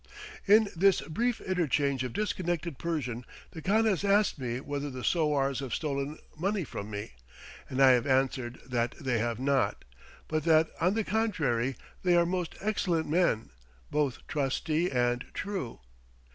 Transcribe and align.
In 0.47 0.67
this 0.75 1.01
brief 1.01 1.39
interchange 1.41 2.03
of 2.03 2.11
disconnected 2.13 2.79
Persian 2.79 3.23
the 3.51 3.61
khan 3.61 3.85
has 3.85 4.03
asked 4.03 4.39
me 4.39 4.59
whether 4.59 4.89
the 4.89 5.03
sowars 5.03 5.59
have 5.59 5.75
stolen 5.75 6.17
money 6.35 6.63
from 6.63 6.89
me, 6.89 7.11
and 7.69 7.79
I 7.79 7.91
have 7.91 8.07
answered 8.07 8.59
that 8.65 8.95
they 8.99 9.19
have 9.19 9.39
not, 9.39 9.85
but 10.27 10.43
that, 10.45 10.71
on 10.81 10.95
the 10.95 11.03
contrary, 11.03 11.75
they 12.01 12.15
are 12.17 12.25
most 12.25 12.55
excellent 12.61 13.07
men, 13.07 13.51
both 13.91 14.25
"trustie 14.25 14.89
and 14.91 15.23
true." 15.35 15.81